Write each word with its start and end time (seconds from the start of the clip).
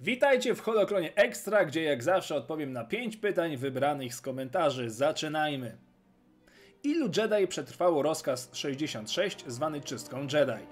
Witajcie 0.00 0.54
w 0.54 0.60
Holokronie 0.60 1.14
Extra, 1.14 1.64
gdzie 1.64 1.82
jak 1.82 2.02
zawsze 2.02 2.34
odpowiem 2.34 2.72
na 2.72 2.84
5 2.84 3.16
pytań 3.16 3.56
wybranych 3.56 4.14
z 4.14 4.20
komentarzy. 4.20 4.90
Zaczynajmy! 4.90 5.76
Ilu 6.82 7.10
Jedi 7.16 7.46
przetrwało 7.48 8.02
rozkaz 8.02 8.50
66 8.52 9.44
zwany 9.46 9.80
czystką 9.80 10.20
Jedi? 10.20 10.66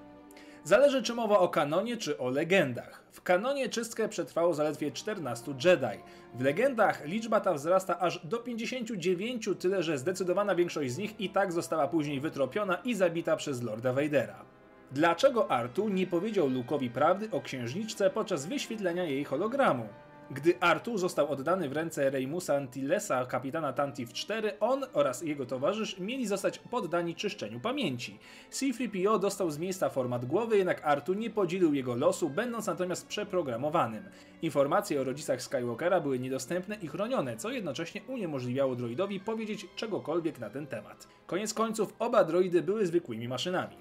Zależy 0.63 1.03
czy 1.03 1.13
mowa 1.13 1.39
o 1.39 1.49
kanonie 1.49 1.97
czy 1.97 2.17
o 2.17 2.29
legendach. 2.29 3.03
W 3.11 3.21
kanonie 3.21 3.69
czystkę 3.69 4.09
przetrwało 4.09 4.53
zaledwie 4.53 4.91
14 4.91 5.51
Jedi. 5.65 6.03
W 6.33 6.41
legendach 6.41 7.05
liczba 7.05 7.39
ta 7.39 7.53
wzrasta 7.53 7.99
aż 7.99 8.27
do 8.27 8.37
59, 8.37 9.49
tyle 9.59 9.83
że 9.83 9.97
zdecydowana 9.97 10.55
większość 10.55 10.91
z 10.91 10.97
nich 10.97 11.19
i 11.19 11.29
tak 11.29 11.51
została 11.51 11.87
później 11.87 12.19
wytropiona 12.19 12.75
i 12.75 12.95
zabita 12.95 13.35
przez 13.35 13.63
Lorda 13.63 13.93
Vadera. 13.93 14.56
Dlaczego 14.91 15.51
Artu 15.51 15.89
nie 15.89 16.07
powiedział 16.07 16.49
Luke'owi 16.49 16.89
prawdy 16.89 17.31
o 17.31 17.41
księżniczce 17.41 18.09
podczas 18.09 18.45
wyświetlenia 18.45 19.03
jej 19.03 19.23
hologramu? 19.23 19.87
Gdy 20.31 20.59
Artu 20.59 20.97
został 20.97 21.31
oddany 21.31 21.69
w 21.69 21.73
ręce 21.73 22.09
Reimusa 22.09 22.55
Antillesa, 22.55 23.25
kapitana 23.25 23.73
Tantive 23.73 24.13
4, 24.13 24.59
on 24.59 24.85
oraz 24.93 25.21
jego 25.21 25.45
towarzysz 25.45 25.99
mieli 25.99 26.27
zostać 26.27 26.59
poddani 26.59 27.15
czyszczeniu 27.15 27.59
pamięci. 27.59 28.19
C-3PO 28.49 29.19
dostał 29.19 29.51
z 29.51 29.57
miejsca 29.57 29.89
format 29.89 30.25
głowy, 30.25 30.57
jednak 30.57 30.81
Artu 30.85 31.13
nie 31.13 31.29
podzielił 31.29 31.73
jego 31.73 31.95
losu, 31.95 32.29
będąc 32.29 32.67
natomiast 32.67 33.07
przeprogramowanym. 33.07 34.03
Informacje 34.41 35.01
o 35.01 35.03
rodzicach 35.03 35.41
Skywalkera 35.41 36.01
były 36.01 36.19
niedostępne 36.19 36.75
i 36.75 36.87
chronione, 36.87 37.37
co 37.37 37.51
jednocześnie 37.51 38.01
uniemożliwiało 38.07 38.75
droidowi 38.75 39.19
powiedzieć 39.19 39.67
czegokolwiek 39.75 40.39
na 40.39 40.49
ten 40.49 40.67
temat. 40.67 41.07
Koniec 41.25 41.53
końców 41.53 41.93
oba 41.99 42.23
droidy 42.23 42.61
były 42.61 42.85
zwykłymi 42.85 43.27
maszynami. 43.27 43.75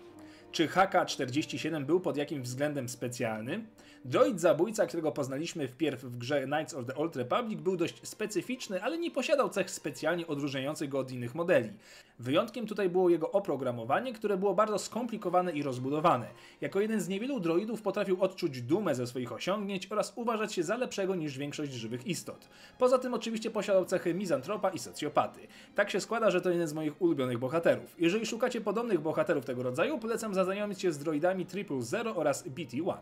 Czy 0.56 0.68
HK-47 0.68 1.84
był 1.84 2.00
pod 2.00 2.16
jakimś 2.16 2.42
względem 2.42 2.88
specjalny? 2.88 3.64
Droid 4.04 4.40
zabójca, 4.40 4.86
którego 4.86 5.12
poznaliśmy 5.12 5.68
wpierw 5.68 6.04
w 6.04 6.18
grze 6.18 6.44
Knights 6.44 6.74
of 6.74 6.86
the 6.86 6.94
Old 6.94 7.16
Republic, 7.16 7.60
był 7.60 7.76
dość 7.76 8.08
specyficzny, 8.08 8.82
ale 8.82 8.98
nie 8.98 9.10
posiadał 9.10 9.48
cech 9.48 9.70
specjalnie 9.70 10.26
odróżniających 10.26 10.88
go 10.88 10.98
od 10.98 11.10
innych 11.12 11.34
modeli. 11.34 11.70
Wyjątkiem 12.18 12.66
tutaj 12.66 12.88
było 12.88 13.10
jego 13.10 13.30
oprogramowanie, 13.30 14.12
które 14.12 14.36
było 14.36 14.54
bardzo 14.54 14.78
skomplikowane 14.78 15.52
i 15.52 15.62
rozbudowane. 15.62 16.26
Jako 16.60 16.80
jeden 16.80 17.00
z 17.00 17.08
niewielu 17.08 17.40
droidów 17.40 17.82
potrafił 17.82 18.22
odczuć 18.22 18.62
dumę 18.62 18.94
ze 18.94 19.06
swoich 19.06 19.32
osiągnięć 19.32 19.86
oraz 19.92 20.12
uważać 20.16 20.54
się 20.54 20.62
za 20.62 20.76
lepszego 20.76 21.14
niż 21.14 21.38
większość 21.38 21.72
żywych 21.72 22.06
istot. 22.06 22.48
Poza 22.78 22.98
tym 22.98 23.14
oczywiście 23.14 23.50
posiadał 23.50 23.84
cechy 23.84 24.14
mizantropa 24.14 24.70
i 24.70 24.78
socjopaty. 24.78 25.40
Tak 25.74 25.90
się 25.90 26.00
składa, 26.00 26.30
że 26.30 26.40
to 26.40 26.50
jeden 26.50 26.68
z 26.68 26.72
moich 26.72 27.02
ulubionych 27.02 27.38
bohaterów. 27.38 27.94
Jeżeli 27.98 28.26
szukacie 28.26 28.60
podobnych 28.60 29.00
bohaterów 29.00 29.44
tego 29.44 29.62
rodzaju, 29.62 29.98
polecam 29.98 30.34
zaznajomić 30.46 30.80
się 30.80 30.92
z 30.92 30.98
droidami 30.98 31.46
Triple 31.46 31.82
Zero 31.82 32.16
oraz 32.16 32.48
BT-1. 32.48 32.96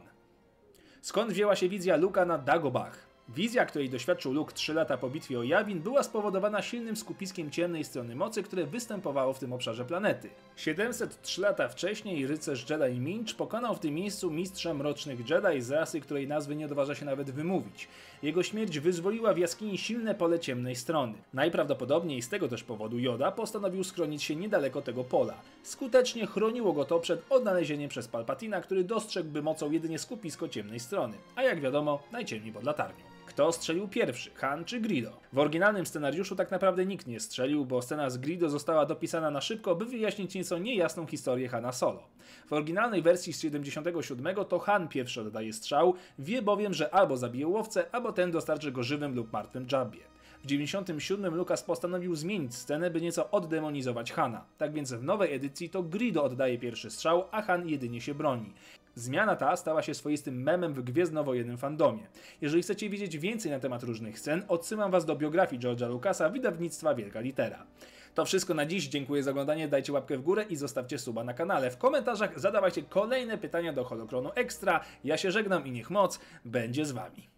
Skąd 1.03 1.33
wzięła 1.33 1.57
się 1.57 1.69
wizja 1.69 1.97
Luka 1.97 2.25
na 2.25 2.39
Dagobah? 2.39 3.14
Wizja, 3.29 3.67
której 3.67 3.91
doświadczył 3.91 4.33
Luke 4.33 4.53
3 4.53 4.75
lata 4.75 4.97
po 4.97 5.11
bitwie 5.11 5.39
o 5.39 5.43
Jawin, 5.43 5.81
była 5.81 6.03
spowodowana 6.03 6.63
silnym 6.63 6.97
skupiskiem 6.97 7.51
ciemnej 7.51 7.85
strony 7.85 8.17
mocy, 8.17 8.43
które 8.43 8.67
występowało 8.67 9.33
w 9.33 9.39
tym 9.39 9.53
obszarze 9.53 9.85
planety. 9.85 10.31
703 10.57 11.41
lata 11.41 11.69
wcześniej 11.69 12.27
rycerz 12.27 12.71
Jedi 12.71 13.01
Minch 13.01 13.37
pokonał 13.37 13.75
w 13.75 13.81
tym 13.81 13.95
miejscu 13.95 14.31
mistrza 14.31 14.75
mrocznych 14.75 15.31
Jedi 15.31 15.63
z 15.63 15.71
rasy, 15.71 16.01
której 16.01 16.29
nazwy 16.29 16.57
nie 16.57 16.67
odważa 16.67 16.95
się 16.95 17.05
nawet 17.05 17.31
wymówić. 17.31 17.89
Jego 18.23 18.43
śmierć 18.43 18.79
wyzwoliła 18.79 19.35
w 19.35 19.39
jaskini 19.39 19.79
silne 19.79 20.15
pole 20.15 20.41
ciemnej 20.41 20.77
strony. 20.77 21.15
Najprawdopodobniej 21.35 22.23
z 22.23 22.29
tego 22.29 22.49
też 22.49 22.65
powodu 22.65 22.99
Yoda 22.99 23.33
postanowił 23.33 23.85
schronić 23.85 24.23
się 24.23 24.37
niedaleko 24.37 24.83
tego 24.83 25.05
pola. 25.05 25.35
Skutecznie 25.63 26.27
chroniło 26.27 26.73
go 26.73 26.85
to 26.85 27.01
przed 27.01 27.33
odnalezieniem 27.33 27.89
przez 27.89 28.09
Palpatina, 28.09 28.61
który 28.61 28.85
dostrzegłby 28.85 29.43
mocą 29.43 29.71
jedynie 29.71 29.99
skupisko 29.99 30.49
ciemnej 30.49 30.81
strony, 30.81 31.17
a 31.37 31.43
jak 31.43 31.61
wiadomo, 31.61 32.03
najciemniej 32.13 32.53
pod 32.53 32.65
latarnią. 32.65 33.14
Kto 33.35 33.53
strzelił 33.53 33.89
pierwszy, 33.89 34.31
Han 34.35 34.65
czy 34.65 34.81
Grido? 34.81 35.21
W 35.33 35.39
oryginalnym 35.39 35.87
scenariuszu 35.87 36.37
tak 36.37 36.51
naprawdę 36.51 36.87
nikt 36.87 37.07
nie 37.07 37.21
strzelił, 37.21 37.65
bo 37.65 37.83
scena 37.83 38.11
z 38.11 38.19
Grido 38.19 38.51
została 38.51 38.87
dopisana 38.87 39.31
na 39.31 39.41
szybko, 39.41 39.75
by 39.75 39.85
wyjaśnić 39.85 40.35
nieco 40.35 40.59
niejasną 40.59 41.07
historię 41.07 41.49
Hana 41.49 41.73
Solo. 41.73 42.03
W 42.47 42.53
oryginalnej 42.53 43.03
wersji 43.03 43.33
z 43.33 43.41
77 43.41 44.35
to 44.49 44.59
Han 44.59 44.89
pierwszy 44.89 45.21
oddaje 45.21 45.53
strzał, 45.53 45.95
wie 46.19 46.43
bowiem, 46.43 46.75
że 46.75 46.95
albo 46.95 47.17
zabije 47.17 47.47
łowcę, 47.47 47.85
albo 47.93 48.13
ten 48.13 48.31
dostarczy 48.31 48.73
go 48.73 48.83
żywym 48.83 49.15
lub 49.15 49.33
martwym 49.33 49.67
Jabbie. 49.73 50.01
W 50.43 50.47
97 50.47 51.35
Lucas 51.35 51.63
postanowił 51.63 52.15
zmienić 52.17 52.55
scenę, 52.55 52.91
by 52.91 53.01
nieco 53.01 53.31
oddemonizować 53.31 54.13
Hana. 54.13 54.45
Tak 54.59 54.73
więc 54.73 54.93
w 54.93 55.03
nowej 55.03 55.35
edycji 55.35 55.71
to 55.71 55.83
Grido 55.83 56.25
oddaje 56.25 56.59
pierwszy 56.59 56.91
strzał, 56.91 57.25
a 57.31 57.43
Han 57.43 57.69
jedynie 57.69 58.01
się 58.01 58.15
broni. 58.15 58.53
Zmiana 58.95 59.37
ta 59.37 59.57
stała 59.57 59.83
się 59.83 59.95
swoistym 59.95 60.43
memem 60.43 60.75
w 60.75 60.83
gwiezdnowojennym 60.83 61.59
fandomie. 61.59 62.07
Jeżeli 62.41 62.63
chcecie 62.63 62.91
wiedzieć 62.91 63.19
więcej 63.19 63.51
na 63.51 63.61
temat 63.61 63.83
różnych 63.83 64.19
scen, 64.19 64.45
odsyłam 64.49 64.91
was 64.91 65.05
do 65.05 65.17
biografii 65.17 65.63
George'a 65.63 65.89
Lucasa 65.89 66.29
wydawnictwa 66.29 66.95
Wielka 66.95 67.21
Litera. 67.21 67.67
To 68.15 68.25
wszystko 68.25 68.55
na 68.55 68.67
dziś, 68.67 68.89
dziękuję 68.89 69.23
za 69.23 69.31
oglądanie, 69.31 69.69
dajcie 69.69 69.93
łapkę 69.93 70.19
w 70.19 70.23
górę 70.23 70.45
i 70.51 70.57
zostawcie 70.57 70.99
suba 70.99 71.25
na 71.25 71.35
kanale. 71.35 71.71
W 71.71 71.79
komentarzach 71.79 72.41
zadawajcie 72.41 72.83
kolejne 72.83 73.39
pytania 73.39 73.73
do 73.73 73.85
Holokronu 73.85 74.31
Extra. 74.35 74.81
Ja 75.05 75.17
się 75.17 75.31
żegnam 75.31 75.67
i 75.67 75.71
niech 75.71 75.91
moc 75.91 76.21
będzie 76.45 76.87
z 76.87 76.93
wami. 76.93 77.34